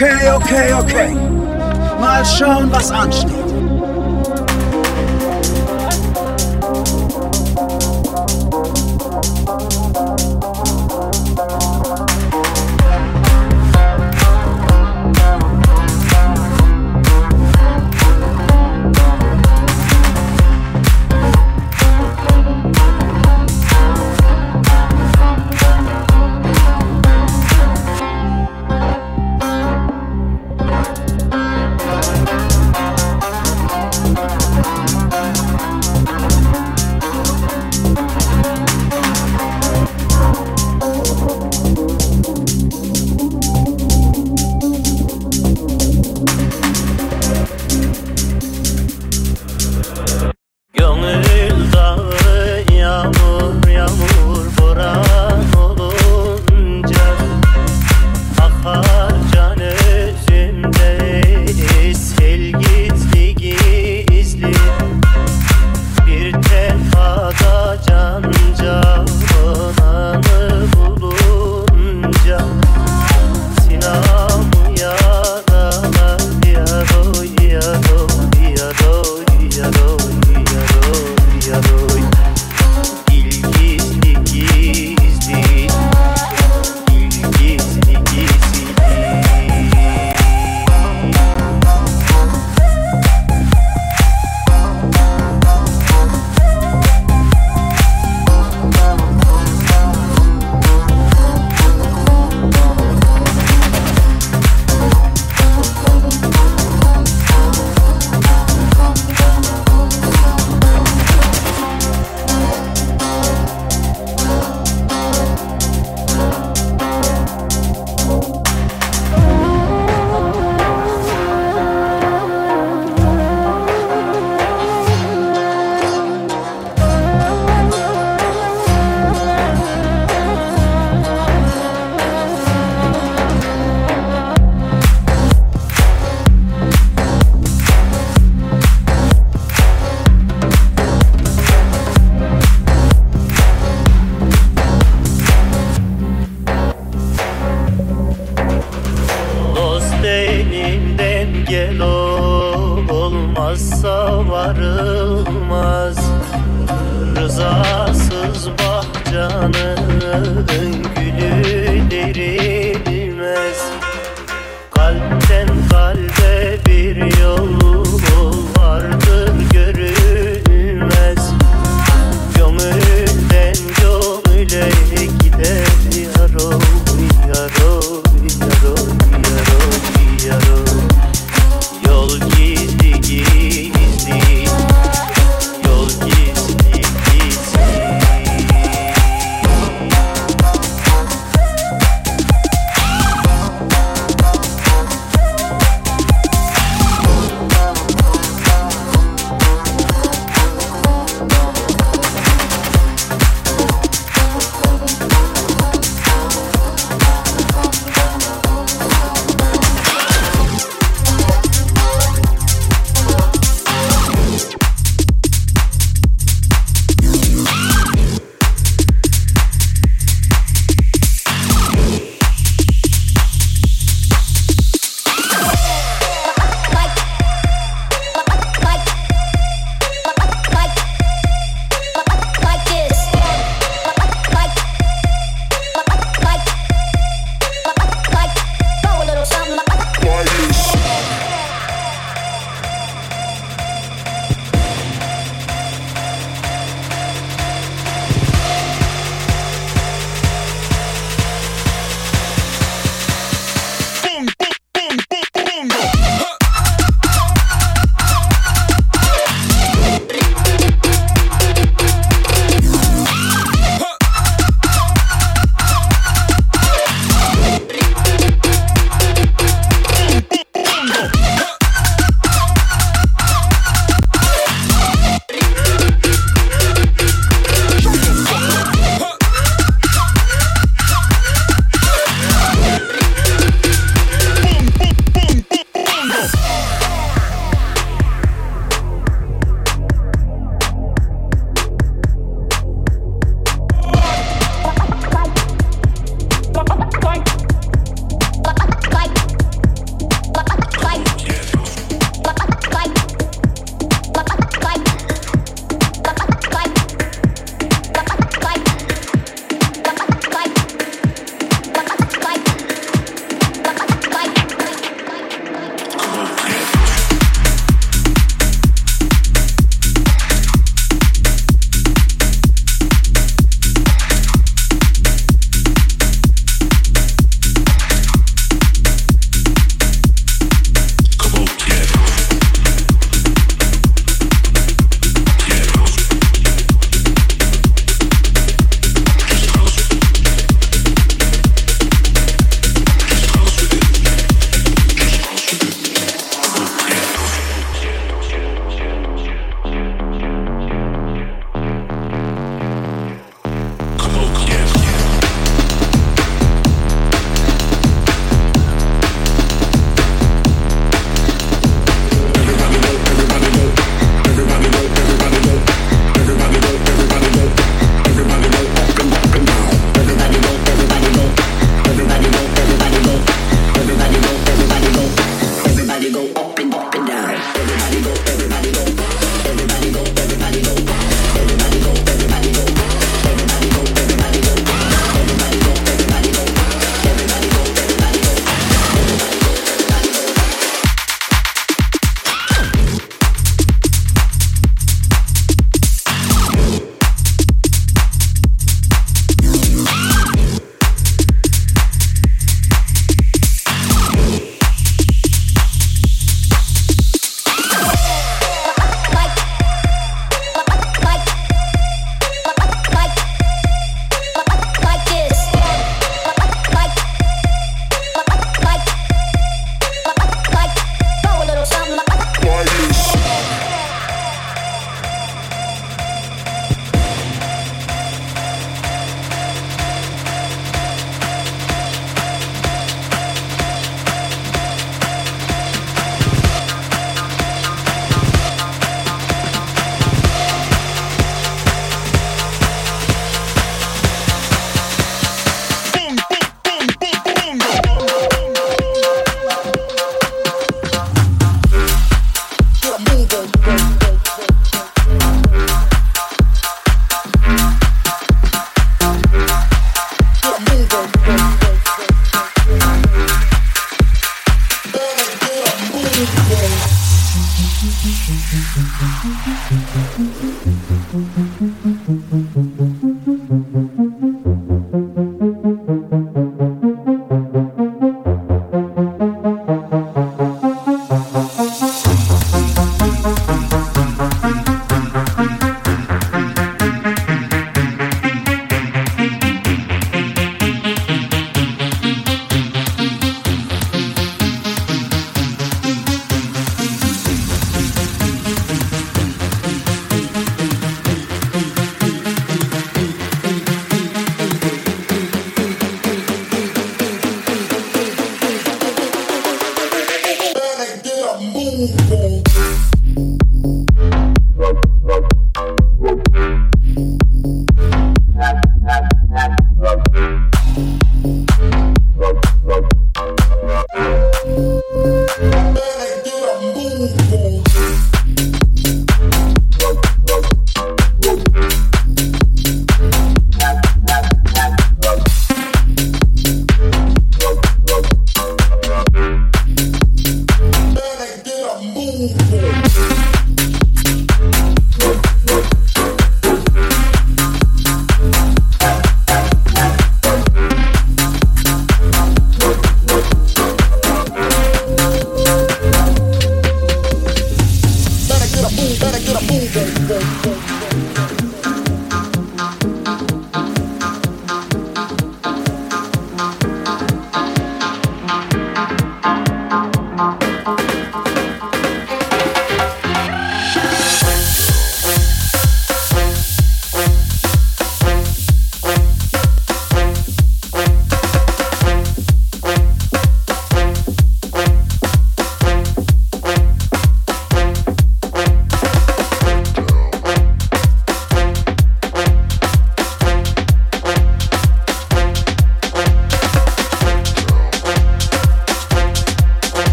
Okay, 0.00 0.30
okay, 0.30 0.72
okay. 0.72 1.14
Mal 2.00 2.24
schauen, 2.24 2.72
was 2.72 2.90
ansteht. 2.90 3.49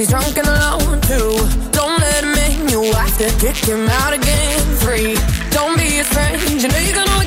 he's 0.00 0.08
drunk 0.08 0.34
and 0.38 0.48
alone 0.48 1.00
too. 1.02 1.36
Don't 1.72 2.00
let 2.00 2.24
him 2.24 2.32
in, 2.32 2.68
you 2.70 2.82
have 2.94 3.16
to 3.18 3.28
kick 3.38 3.56
him 3.56 3.86
out 3.88 4.14
again. 4.14 4.58
Three, 4.80 5.14
don't 5.50 5.76
be 5.76 6.00
his 6.00 6.08
friend, 6.08 6.40
you 6.62 6.68
know 6.68 6.78
you're 6.78 6.96
gonna 6.96 7.19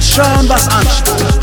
schauen, 0.00 0.48
was 0.48 0.68
ansteht. 0.68 1.37